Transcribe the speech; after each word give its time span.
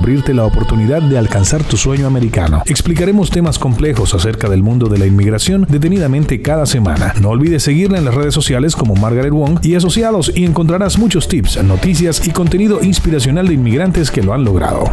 abrirte 0.00 0.32
la 0.32 0.46
oportunidad 0.46 1.02
de 1.02 1.18
alcanzar 1.18 1.62
tu 1.62 1.76
sueño 1.76 2.06
americano. 2.06 2.62
Explicaremos 2.64 3.30
temas 3.30 3.58
complejos 3.58 4.14
acerca 4.14 4.48
del 4.48 4.62
mundo 4.62 4.88
de 4.88 4.98
la 4.98 5.06
inmigración 5.06 5.66
detenidamente 5.68 6.40
cada 6.40 6.64
semana. 6.64 7.12
No 7.20 7.28
olvides 7.28 7.62
seguirla 7.62 7.98
en 7.98 8.06
las 8.06 8.14
redes 8.14 8.32
sociales 8.32 8.74
como 8.74 8.94
Margaret 8.94 9.32
Wong 9.32 9.60
y 9.62 9.74
asociados 9.74 10.32
y 10.34 10.46
encontrarás 10.46 10.98
muchos 10.98 11.28
tips, 11.28 11.62
noticias 11.62 12.26
y 12.26 12.30
contenido 12.30 12.82
inspiracional 12.82 13.46
de 13.46 13.54
inmigrantes 13.54 14.10
que 14.10 14.22
lo 14.22 14.32
han 14.32 14.42
logrado. 14.42 14.90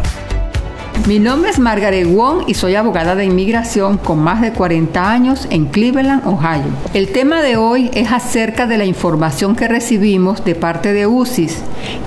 Mi 1.06 1.18
nombre 1.18 1.50
es 1.50 1.58
Margaret 1.58 2.06
Wong 2.06 2.42
y 2.48 2.54
soy 2.54 2.74
abogada 2.74 3.14
de 3.14 3.24
inmigración 3.24 3.96
con 3.96 4.18
más 4.18 4.42
de 4.42 4.52
40 4.52 5.10
años 5.10 5.46
en 5.50 5.66
Cleveland, 5.66 6.26
Ohio. 6.26 6.64
El 6.92 7.08
tema 7.08 7.40
de 7.40 7.56
hoy 7.56 7.90
es 7.94 8.12
acerca 8.12 8.66
de 8.66 8.76
la 8.76 8.84
información 8.84 9.56
que 9.56 9.68
recibimos 9.68 10.44
de 10.44 10.54
parte 10.54 10.92
de 10.92 11.06
UCIS, 11.06 11.58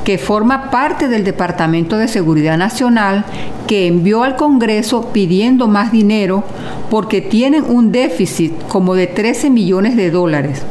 que 0.04 0.20
forma 0.20 0.70
parte 0.70 1.08
del 1.08 1.24
Departamento 1.24 1.98
de 1.98 2.08
Seguridad 2.08 2.58
Nacional, 2.58 3.26
que 3.66 3.88
envió 3.88 4.24
al 4.24 4.36
Congreso 4.36 5.10
pidiendo 5.12 5.68
más 5.68 5.92
dinero 5.92 6.44
porque 6.92 7.22
tienen 7.22 7.64
un 7.64 7.92
déficit 7.92 8.54
como 8.68 8.94
de 8.94 9.08
13 9.08 9.50
millones 9.50 9.96
de 9.96 10.12
dólares. 10.12 10.62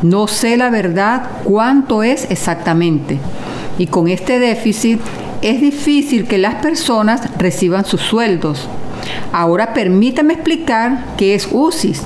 No 0.00 0.26
sé 0.26 0.56
la 0.56 0.70
verdad 0.70 1.24
cuánto 1.44 2.02
es 2.02 2.30
exactamente. 2.30 3.18
Y 3.78 3.88
con 3.88 4.08
este 4.08 4.38
déficit 4.38 5.00
es 5.44 5.60
difícil 5.60 6.26
que 6.26 6.38
las 6.38 6.54
personas 6.56 7.20
reciban 7.38 7.84
sus 7.84 8.00
sueldos. 8.00 8.66
Ahora 9.30 9.74
permítame 9.74 10.32
explicar 10.32 11.04
qué 11.18 11.34
es 11.34 11.48
UCIS. 11.52 12.02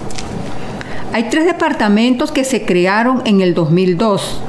Hay 1.13 1.29
tres 1.31 1.47
departamentos 1.47 2.33
que 2.33 2.43
se 2.43 2.65
crearon 2.65 3.23
en 3.25 3.41
el 3.41 3.55
2002. 3.55 4.41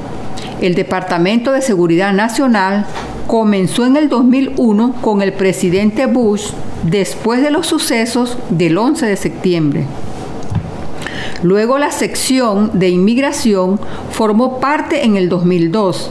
El 0.60 0.74
Departamento 0.74 1.52
de 1.52 1.62
Seguridad 1.62 2.14
Nacional 2.14 2.88
comenzó 3.28 3.86
en 3.86 3.96
el 3.96 4.10
2001 4.10 4.96
con 5.02 5.22
el 5.22 5.34
presidente 5.34 6.08
Bush 6.08 6.50
después 6.82 7.44
de 7.44 7.52
los 7.52 7.68
sucesos 7.68 8.40
del 8.50 8.76
11 8.76 9.06
de 9.06 9.16
septiembre. 9.18 9.86
Luego 11.44 11.78
la 11.78 11.92
sección 11.92 12.72
de 12.80 12.90
inmigración 12.90 13.80
formó 14.10 14.60
parte 14.60 15.06
en 15.06 15.16
el 15.16 15.30
2002. 15.30 16.10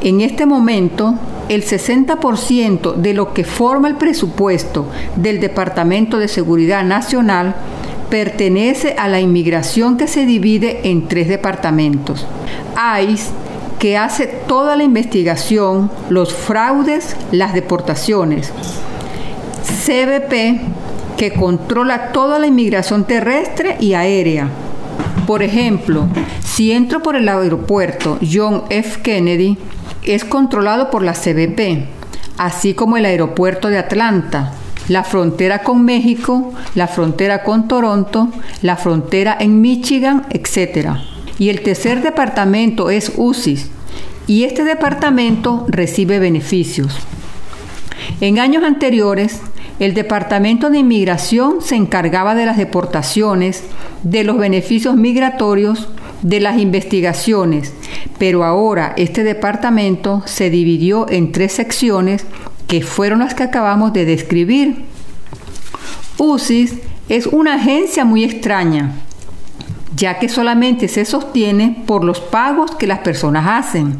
En 0.00 0.20
este 0.20 0.46
momento, 0.46 1.14
el 1.54 1.64
60% 1.64 2.94
de 2.94 3.12
lo 3.12 3.34
que 3.34 3.44
forma 3.44 3.88
el 3.88 3.96
presupuesto 3.96 4.86
del 5.16 5.38
Departamento 5.38 6.18
de 6.18 6.28
Seguridad 6.28 6.82
Nacional 6.82 7.54
pertenece 8.08 8.94
a 8.98 9.06
la 9.08 9.20
inmigración 9.20 9.98
que 9.98 10.06
se 10.06 10.24
divide 10.24 10.80
en 10.90 11.08
tres 11.08 11.28
departamentos. 11.28 12.26
ICE, 13.06 13.30
que 13.78 13.98
hace 13.98 14.26
toda 14.26 14.76
la 14.76 14.82
investigación, 14.82 15.90
los 16.08 16.32
fraudes, 16.32 17.16
las 17.32 17.52
deportaciones. 17.52 18.50
CBP, 19.84 20.60
que 21.18 21.32
controla 21.34 22.12
toda 22.12 22.38
la 22.38 22.46
inmigración 22.46 23.04
terrestre 23.04 23.76
y 23.78 23.92
aérea. 23.92 24.48
Por 25.26 25.42
ejemplo, 25.42 26.06
si 26.42 26.72
entro 26.72 27.02
por 27.02 27.14
el 27.14 27.28
aeropuerto 27.28 28.18
John 28.22 28.64
F. 28.70 29.02
Kennedy, 29.02 29.58
es 30.04 30.24
controlado 30.24 30.90
por 30.90 31.02
la 31.02 31.12
CBP, 31.12 31.86
así 32.38 32.74
como 32.74 32.96
el 32.96 33.04
aeropuerto 33.04 33.68
de 33.68 33.78
Atlanta, 33.78 34.52
la 34.88 35.04
frontera 35.04 35.60
con 35.62 35.84
México, 35.84 36.52
la 36.74 36.88
frontera 36.88 37.42
con 37.44 37.68
Toronto, 37.68 38.28
la 38.62 38.76
frontera 38.76 39.36
en 39.38 39.60
Michigan, 39.60 40.26
etc. 40.30 40.90
Y 41.38 41.48
el 41.50 41.62
tercer 41.62 42.02
departamento 42.02 42.90
es 42.90 43.12
UCIS, 43.16 43.70
y 44.26 44.44
este 44.44 44.64
departamento 44.64 45.66
recibe 45.68 46.18
beneficios. 46.18 46.96
En 48.20 48.38
años 48.38 48.64
anteriores, 48.64 49.40
el 49.78 49.94
Departamento 49.94 50.70
de 50.70 50.78
Inmigración 50.78 51.56
se 51.60 51.76
encargaba 51.76 52.34
de 52.34 52.46
las 52.46 52.56
deportaciones, 52.56 53.64
de 54.02 54.22
los 54.24 54.38
beneficios 54.38 54.96
migratorios, 54.96 55.88
de 56.22 56.40
las 56.40 56.58
investigaciones, 56.58 57.72
pero 58.18 58.44
ahora 58.44 58.94
este 58.96 59.24
departamento 59.24 60.22
se 60.26 60.50
dividió 60.50 61.06
en 61.10 61.32
tres 61.32 61.52
secciones 61.52 62.24
que 62.68 62.82
fueron 62.82 63.18
las 63.18 63.34
que 63.34 63.42
acabamos 63.42 63.92
de 63.92 64.04
describir. 64.04 64.84
UCIS 66.18 66.74
es 67.08 67.26
una 67.26 67.54
agencia 67.54 68.04
muy 68.04 68.24
extraña, 68.24 68.92
ya 69.94 70.18
que 70.18 70.28
solamente 70.28 70.88
se 70.88 71.04
sostiene 71.04 71.82
por 71.86 72.04
los 72.04 72.20
pagos 72.20 72.74
que 72.76 72.86
las 72.86 73.00
personas 73.00 73.46
hacen. 73.46 73.96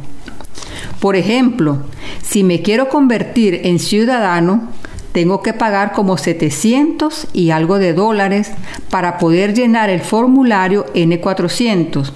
Por 1.01 1.17
ejemplo, 1.17 1.83
si 2.23 2.45
me 2.45 2.63
quiero 2.63 2.89
convertir 2.89 3.61
en 3.65 3.79
ciudadano, 3.79 4.69
tengo 5.13 5.43
que 5.43 5.53
pagar 5.53 5.93
como 5.93 6.17
700 6.17 7.29
y 7.33 7.51
algo 7.51 7.79
de 7.79 7.93
dólares 7.93 8.51
para 8.91 9.19
poder 9.19 9.55
llenar 9.55 9.91
el 9.91 10.01
formulario 10.01 10.87
N400. 10.95 12.13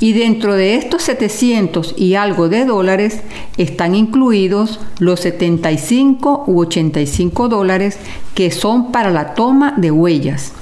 Y 0.00 0.14
dentro 0.14 0.54
de 0.54 0.76
estos 0.76 1.02
700 1.02 1.94
y 1.96 2.14
algo 2.14 2.48
de 2.48 2.64
dólares 2.64 3.20
están 3.58 3.94
incluidos 3.94 4.80
los 4.98 5.20
75 5.20 6.44
u 6.46 6.60
85 6.60 7.48
dólares 7.48 7.98
que 8.34 8.50
son 8.50 8.92
para 8.92 9.10
la 9.10 9.34
toma 9.34 9.74
de 9.76 9.90
huellas. 9.90 10.52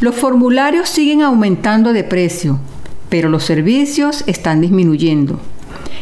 Los 0.00 0.14
formularios 0.14 0.88
siguen 0.90 1.22
aumentando 1.22 1.94
de 1.94 2.04
precio, 2.04 2.58
pero 3.08 3.30
los 3.30 3.44
servicios 3.44 4.22
están 4.26 4.60
disminuyendo. 4.60 5.40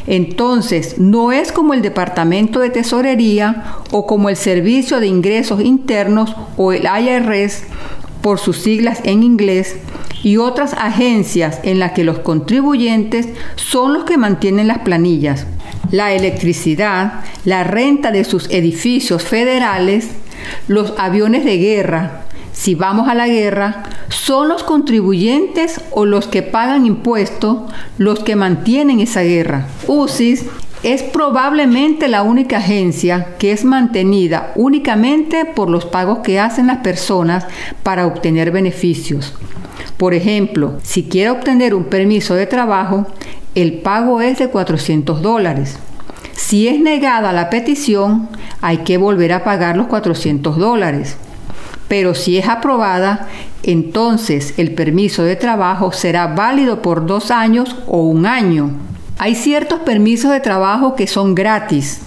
Entonces, 0.07 0.99
no 0.99 1.33
es 1.33 1.53
como 1.53 1.75
el 1.75 1.83
Departamento 1.83 2.61
de 2.61 2.71
Tesorería 2.71 3.65
o 3.91 4.07
como 4.07 4.29
el 4.29 4.37
Servicio 4.37 5.01
de 5.01 5.07
Ingresos 5.07 5.61
Internos 5.61 6.35
o 6.57 6.73
el 6.73 6.85
IRS, 6.85 7.65
por 8.21 8.39
sus 8.39 8.59
siglas 8.59 9.01
en 9.05 9.23
inglés, 9.23 9.77
y 10.23 10.39
otras 10.39 10.73
agencias 10.75 11.61
en 11.63 11.79
las 11.79 11.93
que 11.93 12.05
los 12.05 12.21
contribuyentes 12.21 13.29
son 13.57 13.93
los 13.93 14.05
que 14.05 14.17
mantienen 14.17 14.69
las 14.69 14.79
planillas. 14.79 15.47
La 15.91 16.15
electricidad, 16.15 17.21
la 17.45 17.63
renta 17.63 18.11
de 18.11 18.25
sus 18.25 18.49
edificios 18.51 19.23
federales, 19.23 20.09
los 20.67 20.95
aviones 20.99 21.45
de 21.45 21.59
guerra, 21.59 22.24
si 22.55 22.77
vamos 22.77 23.09
a 23.09 23.15
la 23.15 23.27
guerra, 23.27 23.83
son 24.09 24.49
los 24.49 24.63
contribuyentes 24.63 25.81
o 25.91 26.07
los 26.07 26.29
que 26.29 26.43
pagan 26.43 26.87
impuestos 26.87 27.59
los 27.99 28.21
que 28.21 28.37
mantienen 28.37 29.01
esa 29.01 29.23
guerra. 29.23 29.67
UCIS 29.89 30.47
es 30.85 31.03
probablemente 31.03 32.09
la 32.09 32.23
única 32.23 32.59
agencia 32.59 33.35
que 33.39 33.53
es 33.53 33.65
mantenida 33.65 34.53
únicamente 34.55 35.45
por 35.45 35.69
los 35.69 35.85
pagos 35.85 36.21
que 36.21 36.39
hacen 36.39 36.69
las 36.69 36.79
personas 36.79 37.45
para 37.83 38.07
obtener 38.07 38.53
beneficios. 38.53 39.35
Por 39.97 40.15
ejemplo, 40.15 40.79
si 40.83 41.05
quiere 41.05 41.31
obtener 41.31 41.75
un 41.75 41.85
permiso 41.85 42.35
de 42.35 42.47
trabajo, 42.47 43.07
el 43.57 43.75
pago 43.81 44.21
es 44.21 44.39
de 44.39 44.49
400 44.49 45.23
dólares. 45.23 45.79
Si 46.33 46.69
es 46.69 46.81
negada 46.81 47.33
la 47.33 47.51
petición, 47.51 48.29
hay 48.61 48.79
que 48.79 48.97
volver 48.97 49.33
a 49.33 49.43
pagar 49.43 49.77
los 49.77 49.89
400 49.89 50.57
dólares 50.57 51.17
pero 51.89 52.15
si 52.15 52.39
es 52.39 52.49
aprobada, 52.49 53.29
entonces 53.63 54.55
el 54.59 54.75
permiso 54.75 55.23
de 55.23 55.37
trabajo 55.37 55.93
será 55.93 56.29
válido 56.29 56.83
por 56.83 57.07
dos 57.07 57.31
años 57.31 57.77
o 57.87 58.03
un 58.03 58.27
año. 58.27 58.71
Hay 59.19 59.35
ciertos 59.35 59.81
permisos 59.81 60.33
de 60.33 60.41
trabajo 60.41 60.97
que 60.97 61.07
son 61.07 61.35
gratis. 61.35 62.01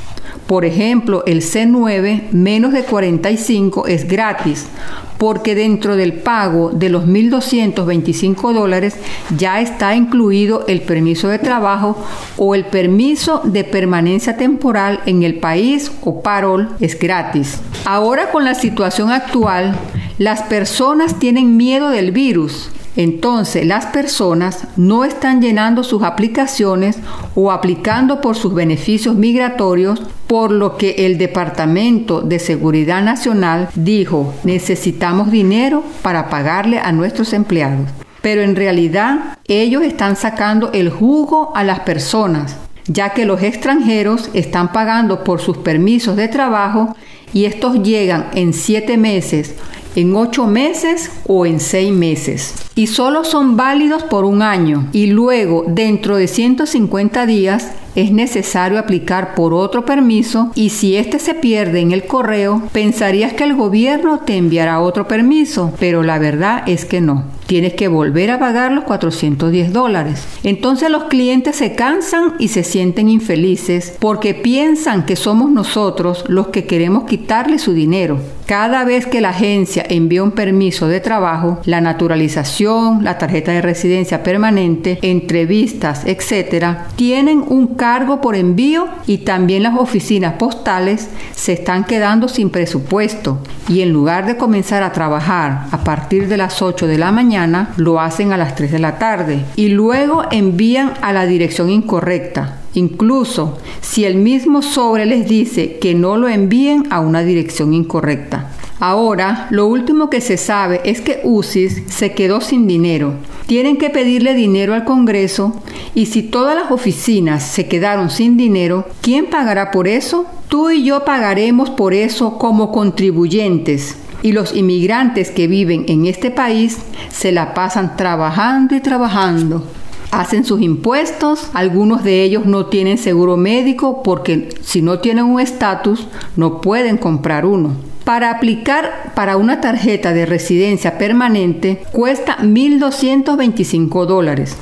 Por 0.45 0.65
ejemplo, 0.65 1.24
el 1.25 1.41
C9 1.41 2.31
menos 2.31 2.74
de 2.74 2.83
45 2.83 3.88
es 3.88 4.07
gratis, 4.07 4.68
porque 5.17 5.55
dentro 5.55 5.95
del 5.95 6.13
pago 6.13 6.71
de 6.71 6.89
los 6.89 7.05
1.225 7.05 8.53
dólares 8.53 8.95
ya 9.35 9.61
está 9.61 9.95
incluido 9.95 10.65
el 10.67 10.81
permiso 10.81 11.27
de 11.27 11.39
trabajo 11.39 11.97
o 12.37 12.55
el 12.55 12.65
permiso 12.65 13.41
de 13.43 13.63
permanencia 13.63 14.37
temporal 14.37 15.01
en 15.05 15.23
el 15.23 15.39
país 15.39 15.91
o 16.01 16.21
parol 16.21 16.69
es 16.79 16.97
gratis. 16.97 17.59
Ahora 17.85 18.31
con 18.31 18.45
la 18.45 18.53
situación 18.53 19.11
actual, 19.11 19.75
las 20.17 20.43
personas 20.43 21.19
tienen 21.19 21.57
miedo 21.57 21.89
del 21.89 22.11
virus 22.11 22.69
Entonces 22.97 23.65
las 23.65 23.85
personas 23.85 24.67
no 24.75 25.05
están 25.05 25.39
llenando 25.39 25.83
sus 25.83 26.01
aplicaciones 26.01 26.97
o 27.35 27.51
aplicando 27.51 28.21
por 28.21 28.35
sus 28.35 28.55
beneficios 28.55 29.15
migratorios, 29.15 30.01
por 30.25 30.51
lo 30.51 30.77
que 30.77 31.05
el 31.05 31.19
Departamento 31.19 32.21
de 32.21 32.39
Seguridad 32.39 33.03
Nacional 33.03 33.69
dijo 33.75 34.33
necesitamos 34.44 35.31
dinero 35.31 35.83
para 36.01 36.27
pagarle 36.27 36.79
a 36.79 36.91
nuestros 36.91 37.33
empleados. 37.33 37.88
Pero 38.23 38.41
en 38.41 38.55
realidad 38.55 39.38
ellos 39.47 39.83
están 39.83 40.15
sacando 40.15 40.71
el 40.73 40.89
jugo 40.89 41.55
a 41.55 41.63
las 41.63 41.81
personas, 41.81 42.57
ya 42.88 43.11
que 43.11 43.25
los 43.25 43.44
extranjeros 43.44 44.31
están 44.33 44.71
pagando 44.73 45.23
por 45.23 45.39
sus 45.39 45.57
permisos 45.57 46.15
de 46.15 46.29
trabajo 46.29 46.95
y 47.31 47.45
estos 47.45 47.83
llegan 47.83 48.27
en 48.33 48.53
siete 48.53 48.97
meses 48.97 49.53
en 49.97 50.15
ocho 50.15 50.45
meses 50.45 51.09
o 51.25 51.47
en 51.47 51.59
seis 51.59 51.91
meses. 51.91 52.53
Y 52.75 52.85
solo 52.85 53.23
son 53.23 53.57
válidos 53.57 54.03
por 54.03 54.25
un 54.25 54.44
año 54.44 54.88
y 54.94 55.07
luego 55.07 55.65
dentro 55.67 56.17
de 56.17 56.27
150 56.27 57.25
días 57.25 57.71
es 57.97 58.11
necesario 58.11 58.77
aplicar 58.77 59.33
por 59.33 59.55
otro 59.55 59.83
permiso 59.83 60.51
y 60.53 60.69
si 60.69 60.95
este 60.95 61.17
se 61.17 61.33
pierde 61.33 61.79
en 61.79 61.91
el 61.91 62.05
correo, 62.05 62.61
pensarías 62.71 63.33
que 63.33 63.44
el 63.44 63.55
gobierno 63.55 64.19
te 64.19 64.38
enviará 64.38 64.79
otro 64.79 65.07
permiso, 65.07 65.73
pero 65.79 66.03
la 66.03 66.19
verdad 66.19 66.63
es 66.67 66.85
que 66.85 67.01
no. 67.01 67.25
Tienes 67.47 67.73
que 67.73 67.88
volver 67.88 68.29
a 68.29 68.39
pagar 68.39 68.73
los 68.73 68.83
410 68.83 69.71
dólares. 69.71 70.27
Entonces 70.44 70.89
los 70.91 71.05
clientes 71.05 71.55
se 71.55 71.75
cansan 71.75 72.33
y 72.39 72.49
se 72.49 72.63
sienten 72.63 73.07
infelices 73.07 73.95
porque 73.99 74.33
piensan 74.33 75.05
que 75.05 75.15
somos 75.15 75.49
nosotros 75.49 76.25
los 76.27 76.49
que 76.49 76.65
queremos 76.65 77.05
quitarle 77.05 77.57
su 77.57 77.73
dinero. 77.73 78.19
Cada 78.45 78.85
vez 78.85 79.05
que 79.05 79.19
la 79.21 79.29
agencia 79.29 79.85
envía 79.89 80.23
un 80.23 80.31
permiso 80.31 80.88
de 80.88 81.01
trabajo, 81.01 81.59
la 81.65 81.81
naturalización, 81.81 83.03
la 83.03 83.17
tarjeta 83.17 83.51
de 83.51 83.61
residencia 83.61 84.23
permanente, 84.23 84.99
entrevistas, 85.01 86.03
etc., 86.05 86.77
tienen 86.95 87.44
un 87.45 87.75
cargo 87.87 88.19
por 88.19 88.35
envío 88.35 88.89
y 89.05 89.19
también 89.19 89.63
las 89.63 89.77
oficinas 89.77 90.33
postales 90.33 91.07
se 91.33 91.53
están 91.53 91.85
quedando 91.85 92.27
sin 92.27 92.49
presupuesto 92.49 93.37
y 93.69 93.79
en 93.79 93.93
lugar 93.93 94.25
de 94.25 94.35
comenzar 94.35 94.83
a 94.83 94.91
trabajar 94.91 95.67
a 95.71 95.85
partir 95.85 96.27
de 96.27 96.35
las 96.35 96.61
8 96.61 96.85
de 96.85 96.97
la 96.97 97.13
mañana, 97.13 97.69
lo 97.77 98.01
hacen 98.01 98.33
a 98.33 98.37
las 98.37 98.55
3 98.55 98.73
de 98.73 98.79
la 98.79 98.99
tarde 98.99 99.45
y 99.55 99.69
luego 99.69 100.23
envían 100.31 100.95
a 101.01 101.13
la 101.13 101.25
dirección 101.25 101.69
incorrecta. 101.69 102.57
Incluso 102.73 103.57
si 103.79 104.03
el 104.03 104.15
mismo 104.15 104.61
sobre 104.61 105.05
les 105.05 105.25
dice 105.25 105.77
que 105.79 105.95
no 105.95 106.17
lo 106.17 106.27
envíen 106.27 106.87
a 106.89 106.99
una 106.99 107.21
dirección 107.21 107.73
incorrecta. 107.73 108.51
Ahora, 108.79 109.47
lo 109.50 109.65
último 109.65 110.09
que 110.09 110.21
se 110.21 110.38
sabe 110.38 110.81
es 110.83 111.01
que 111.01 111.21
UCIS 111.24 111.83
se 111.88 112.13
quedó 112.13 112.41
sin 112.41 112.68
dinero. 112.68 113.13
Tienen 113.47 113.77
que 113.77 113.89
pedirle 113.89 114.35
dinero 114.35 114.75
al 114.75 114.85
Congreso 114.85 115.56
y 115.95 116.07
si 116.07 116.21
todas 116.21 116.56
las 116.56 116.69
oficinas 116.69 117.44
se 117.44 117.68
quedaron 117.68 118.12
sin 118.12 118.38
dinero, 118.38 118.85
¿quién 119.01 119.25
pagará 119.25 119.71
por 119.71 119.88
eso? 119.88 120.27
Tú 120.47 120.69
y 120.69 120.83
yo 120.83 121.06
pagaremos 121.06 121.71
por 121.71 121.94
eso 121.94 122.38
como 122.38 122.71
contribuyentes. 122.71 123.97
Y 124.21 124.31
los 124.31 124.56
inmigrantes 124.56 125.31
que 125.31 125.47
viven 125.47 125.85
en 125.88 126.06
este 126.06 126.30
país 126.30 126.77
se 127.09 127.31
la 127.31 127.53
pasan 127.53 127.95
trabajando 127.97 128.75
y 128.75 128.81
trabajando 128.81 129.63
hacen 130.12 130.45
sus 130.45 130.62
impuestos, 130.62 131.50
algunos 131.53 132.03
de 132.03 132.23
ellos 132.23 132.45
no 132.45 132.68
tienen 132.68 132.97
seguro 132.97 133.38
médico 133.38 134.01
porque 134.03 134.50
si 134.62 134.81
no 134.81 135.00
tienen 135.00 135.25
un 135.25 135.39
estatus 135.39 136.07
no 136.35 136.62
pueden 136.62 136.97
comprar 136.97 137.45
uno. 137.45 137.71
Para 138.07 138.31
aplicar 138.31 139.12
para 139.15 139.36
una 139.36 139.59
tarjeta 139.59 140.13
de 140.13 140.25
residencia 140.25 140.98
permanente 140.98 141.81
cuesta 141.92 142.38
1.225 142.38 144.06
dólares. 144.06 144.56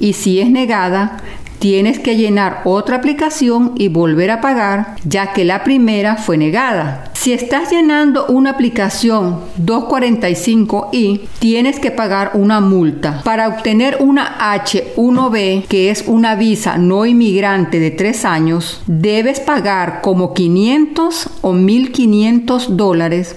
Y 0.00 0.14
si 0.14 0.40
es 0.40 0.50
negada 0.50 1.18
tienes 1.60 2.00
que 2.00 2.16
llenar 2.16 2.62
otra 2.64 2.96
aplicación 2.96 3.74
y 3.76 3.88
volver 3.88 4.32
a 4.32 4.40
pagar 4.40 4.96
ya 5.04 5.32
que 5.32 5.44
la 5.44 5.62
primera 5.62 6.16
fue 6.16 6.36
negada. 6.36 7.04
Si 7.12 7.34
estás 7.34 7.70
llenando 7.70 8.26
una 8.26 8.50
aplicación 8.50 9.40
245i, 9.62 11.20
tienes 11.38 11.78
que 11.78 11.90
pagar 11.90 12.30
una 12.32 12.60
multa. 12.60 13.20
Para 13.24 13.48
obtener 13.48 13.98
una 14.00 14.38
H1B, 14.56 15.66
que 15.66 15.90
es 15.90 16.04
una 16.06 16.34
visa 16.34 16.78
no 16.78 17.04
inmigrante 17.04 17.78
de 17.78 17.90
3 17.90 18.24
años, 18.24 18.80
debes 18.86 19.38
pagar 19.38 20.00
como 20.00 20.32
500 20.32 21.28
o 21.42 21.52
1500 21.52 22.78
dólares 22.78 23.36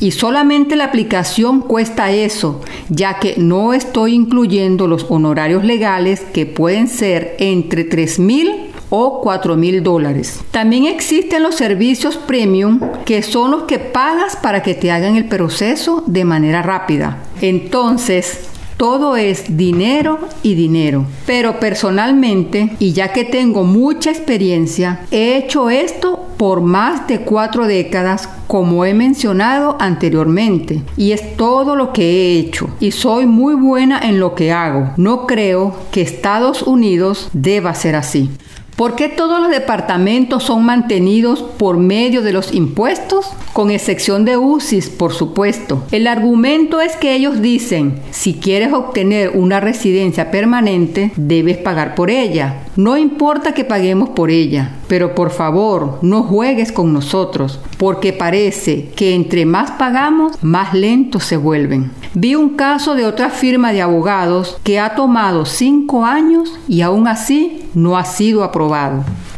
y 0.00 0.12
solamente 0.12 0.76
la 0.76 0.84
aplicación 0.84 1.60
cuesta 1.60 2.10
eso, 2.10 2.60
ya 2.88 3.18
que 3.18 3.34
no 3.36 3.74
estoy 3.74 4.14
incluyendo 4.14 4.88
los 4.88 5.06
honorarios 5.08 5.62
legales 5.62 6.22
que 6.32 6.46
pueden 6.46 6.88
ser 6.88 7.36
entre 7.38 7.84
3 7.84 8.18
mil 8.18 8.50
o 8.88 9.20
4 9.22 9.56
mil 9.56 9.82
dólares. 9.82 10.40
También 10.50 10.86
existen 10.86 11.42
los 11.42 11.54
servicios 11.54 12.16
premium 12.16 12.80
que 13.04 13.22
son 13.22 13.50
los 13.50 13.62
que 13.64 13.78
pagas 13.78 14.36
para 14.36 14.62
que 14.62 14.74
te 14.74 14.90
hagan 14.90 15.16
el 15.16 15.26
proceso 15.26 16.02
de 16.06 16.24
manera 16.24 16.62
rápida. 16.62 17.18
Entonces, 17.40 18.40
todo 18.80 19.16
es 19.16 19.58
dinero 19.58 20.18
y 20.42 20.54
dinero. 20.54 21.04
Pero 21.26 21.60
personalmente, 21.60 22.76
y 22.78 22.92
ya 22.92 23.12
que 23.12 23.24
tengo 23.24 23.62
mucha 23.62 24.10
experiencia, 24.10 25.02
he 25.10 25.36
hecho 25.36 25.68
esto 25.68 26.29
por 26.40 26.62
más 26.62 27.06
de 27.06 27.20
cuatro 27.20 27.66
décadas, 27.66 28.26
como 28.46 28.86
he 28.86 28.94
mencionado 28.94 29.76
anteriormente. 29.78 30.82
Y 30.96 31.12
es 31.12 31.36
todo 31.36 31.76
lo 31.76 31.92
que 31.92 32.02
he 32.02 32.38
hecho. 32.38 32.70
Y 32.80 32.92
soy 32.92 33.26
muy 33.26 33.52
buena 33.52 34.00
en 34.00 34.18
lo 34.18 34.34
que 34.34 34.50
hago. 34.50 34.90
No 34.96 35.26
creo 35.26 35.76
que 35.92 36.00
Estados 36.00 36.62
Unidos 36.62 37.28
deba 37.34 37.74
ser 37.74 37.94
así. 37.94 38.30
¿Por 38.80 38.96
qué 38.96 39.10
todos 39.10 39.42
los 39.42 39.50
departamentos 39.50 40.44
son 40.44 40.64
mantenidos 40.64 41.42
por 41.42 41.76
medio 41.76 42.22
de 42.22 42.32
los 42.32 42.54
impuestos? 42.54 43.26
Con 43.52 43.70
excepción 43.70 44.24
de 44.24 44.38
UCIS, 44.38 44.88
por 44.88 45.12
supuesto. 45.12 45.82
El 45.90 46.06
argumento 46.06 46.80
es 46.80 46.96
que 46.96 47.14
ellos 47.14 47.42
dicen, 47.42 48.00
si 48.10 48.32
quieres 48.32 48.72
obtener 48.72 49.32
una 49.34 49.60
residencia 49.60 50.30
permanente, 50.30 51.12
debes 51.16 51.58
pagar 51.58 51.94
por 51.94 52.08
ella. 52.08 52.62
No 52.76 52.96
importa 52.96 53.52
que 53.52 53.66
paguemos 53.66 54.08
por 54.08 54.30
ella, 54.30 54.76
pero 54.88 55.14
por 55.14 55.28
favor, 55.28 55.98
no 56.00 56.22
juegues 56.22 56.72
con 56.72 56.94
nosotros, 56.94 57.60
porque 57.76 58.14
parece 58.14 58.88
que 58.96 59.14
entre 59.14 59.44
más 59.44 59.72
pagamos, 59.72 60.42
más 60.42 60.72
lentos 60.72 61.24
se 61.24 61.36
vuelven. 61.36 61.90
Vi 62.14 62.34
un 62.34 62.56
caso 62.56 62.94
de 62.94 63.04
otra 63.04 63.28
firma 63.28 63.72
de 63.72 63.82
abogados 63.82 64.58
que 64.64 64.80
ha 64.80 64.94
tomado 64.94 65.44
cinco 65.44 66.06
años 66.06 66.58
y 66.66 66.80
aún 66.80 67.06
así 67.06 67.64
no 67.74 67.98
ha 67.98 68.04
sido 68.04 68.42
aprobado. 68.42 68.69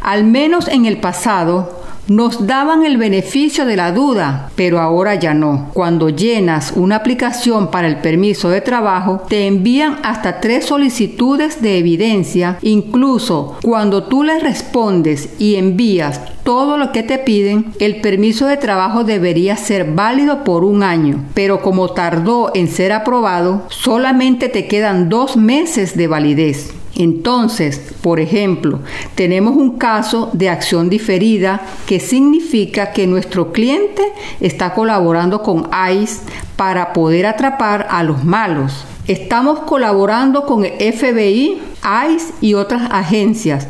Al 0.01 0.23
menos 0.23 0.67
en 0.67 0.85
el 0.85 0.97
pasado, 0.97 1.83
nos 2.07 2.47
daban 2.47 2.83
el 2.83 2.97
beneficio 2.97 3.65
de 3.65 3.77
la 3.77 3.93
duda, 3.93 4.51
pero 4.55 4.81
ahora 4.81 5.15
ya 5.15 5.33
no. 5.33 5.69
Cuando 5.73 6.09
llenas 6.09 6.73
una 6.75 6.97
aplicación 6.97 7.71
para 7.71 7.87
el 7.87 7.97
permiso 7.97 8.49
de 8.49 8.59
trabajo, 8.59 9.21
te 9.29 9.47
envían 9.47 9.99
hasta 10.03 10.41
tres 10.41 10.65
solicitudes 10.65 11.61
de 11.61 11.77
evidencia. 11.77 12.57
Incluso 12.61 13.57
cuando 13.63 14.03
tú 14.03 14.23
les 14.23 14.43
respondes 14.43 15.29
y 15.39 15.55
envías 15.55 16.19
todo 16.43 16.77
lo 16.77 16.91
que 16.91 17.03
te 17.03 17.19
piden, 17.19 17.73
el 17.79 18.01
permiso 18.01 18.47
de 18.47 18.57
trabajo 18.57 19.05
debería 19.05 19.55
ser 19.55 19.93
válido 19.93 20.43
por 20.43 20.65
un 20.65 20.83
año, 20.83 21.23
pero 21.33 21.61
como 21.61 21.91
tardó 21.91 22.51
en 22.53 22.67
ser 22.67 22.91
aprobado, 22.91 23.63
solamente 23.69 24.49
te 24.49 24.67
quedan 24.67 25.07
dos 25.07 25.37
meses 25.37 25.95
de 25.95 26.07
validez. 26.07 26.73
Entonces, 26.95 27.93
por 28.01 28.19
ejemplo, 28.19 28.79
tenemos 29.15 29.55
un 29.55 29.77
caso 29.77 30.29
de 30.33 30.49
acción 30.49 30.89
diferida 30.89 31.61
que 31.87 31.99
significa 31.99 32.91
que 32.91 33.07
nuestro 33.07 33.51
cliente 33.51 34.03
está 34.39 34.73
colaborando 34.73 35.41
con 35.41 35.69
ICE 35.91 36.21
para 36.55 36.93
poder 36.93 37.25
atrapar 37.25 37.87
a 37.89 38.03
los 38.03 38.23
malos. 38.23 38.85
Estamos 39.07 39.59
colaborando 39.61 40.45
con 40.45 40.65
el 40.65 40.93
FBI, 40.93 41.59
ICE 41.83 42.33
y 42.41 42.53
otras 42.53 42.89
agencias 42.91 43.67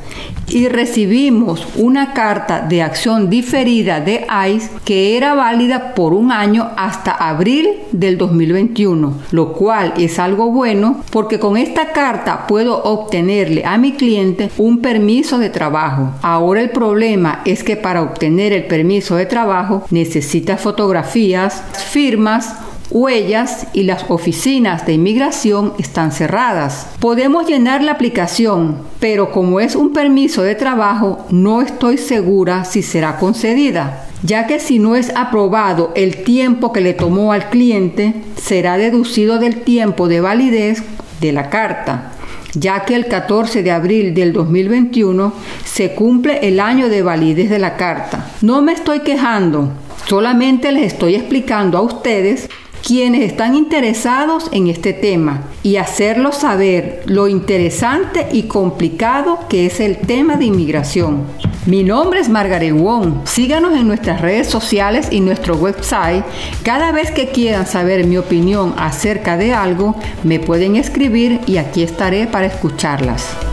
y 0.54 0.68
recibimos 0.68 1.68
una 1.76 2.14
carta 2.14 2.62
de 2.62 2.82
acción 2.84 3.30
diferida 3.30 4.00
de 4.00 4.26
ICE 4.48 4.70
que 4.86 5.18
era 5.18 5.34
válida 5.34 5.96
por 5.96 6.14
un 6.14 6.32
año 6.32 6.70
hasta 6.78 7.12
abril 7.12 7.70
del 7.92 8.18
2021, 8.18 9.14
lo 9.32 9.54
cual 9.54 9.94
es 9.98 10.20
algo 10.20 10.52
bueno 10.52 11.02
porque 11.12 11.40
con 11.40 11.58
esta 11.58 11.92
carta 11.92 12.46
puedo 12.48 12.84
obtenerle 12.84 13.66
a 13.66 13.78
mi 13.78 13.94
cliente 13.94 14.52
un 14.58 14.80
permiso 14.80 15.40
de 15.40 15.50
trabajo. 15.50 16.12
Ahora 16.22 16.62
el 16.62 16.70
problema 16.70 17.42
es 17.46 17.64
que 17.64 17.76
para 17.76 18.04
obtener 18.04 18.54
el 18.54 18.66
permiso 18.66 19.16
de 19.16 19.26
trabajo 19.26 19.84
necesita 19.90 20.58
fotografías, 20.58 21.64
firmas, 21.92 22.58
huellas 22.90 23.68
y 23.74 23.84
las 23.84 24.06
oficinas 24.10 24.86
de 24.86 24.94
inmigración 24.94 25.74
están 25.80 26.12
cerradas. 26.12 26.88
Podemos 27.00 27.48
llenar 27.48 27.84
la 27.84 27.94
aplicación, 27.94 28.78
pero 29.00 29.32
como 29.32 29.60
es 29.60 29.76
un 29.76 29.94
permiso 29.94 30.44
de 30.44 30.56
trabajo, 30.56 31.26
no 31.30 31.62
estoy 31.62 31.98
segura 31.98 32.66
si 32.66 32.82
será 32.82 33.18
concedida. 33.18 34.08
ya 34.24 34.48
que 34.48 34.60
si 34.60 34.80
no 34.80 34.96
es 34.96 35.12
aprobado 35.16 35.92
el 35.96 36.24
tiempo 36.24 36.72
que 36.72 36.80
le 36.82 36.94
tomó 36.94 37.34
al 37.34 37.50
cliente, 37.50 38.14
será 38.42 38.78
deducido 38.78 39.38
del 39.38 39.62
tiempo 39.62 40.08
de 40.08 40.22
validez 40.22 40.82
de 41.20 41.34
la 41.34 41.50
carta, 41.50 42.14
ya 42.54 42.86
que 42.86 42.96
el 42.96 43.08
14 43.08 43.64
de 43.64 43.72
abril 43.72 44.14
del 44.14 44.32
2021 44.32 45.34
se 45.66 45.94
cumple 45.94 46.48
el 46.48 46.62
año 46.62 46.88
de 46.88 47.02
validez 47.02 47.50
de 47.50 47.60
la 47.60 47.76
carta. 47.76 48.32
No 48.42 48.62
me 48.62 48.72
estoy 48.72 49.02
quejando, 49.02 49.74
solamente 50.08 50.72
les 50.72 50.94
estoy 50.94 51.16
explicando 51.16 51.78
a 51.78 51.82
ustedes 51.82 52.50
quienes 52.86 53.22
están 53.22 53.56
interesados 53.56 54.50
en 54.52 54.68
este 54.68 54.92
tema 54.92 55.44
y 55.64 55.78
hacerlos 55.78 56.36
saber 56.36 57.02
lo 57.06 57.30
interesante 57.30 58.28
y 58.34 58.44
complicado 58.44 59.40
que 59.48 59.66
es 59.66 59.80
el 59.80 59.98
tema 59.98 60.36
de 60.36 60.46
inmigración. 60.46 61.24
Mi 61.66 61.84
nombre 61.84 62.20
es 62.20 62.28
Margaret 62.28 62.74
Wong. 62.74 63.26
Síganos 63.26 63.74
en 63.74 63.88
nuestras 63.88 64.20
redes 64.20 64.50
sociales 64.50 65.08
y 65.12 65.22
nuestro 65.22 65.56
website. 65.56 66.26
Cada 66.64 66.92
vez 66.92 67.12
que 67.12 67.30
quieran 67.30 67.66
saber 67.66 68.06
mi 68.06 68.18
opinión 68.18 68.74
acerca 68.78 69.38
de 69.38 69.54
algo, 69.54 69.96
me 70.26 70.42
pueden 70.42 70.76
escribir 70.76 71.40
y 71.48 71.58
aquí 71.58 71.84
estaré 71.84 72.28
para 72.28 72.48
escucharlas. 72.48 73.53